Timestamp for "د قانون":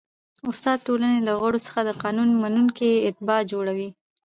1.83-2.29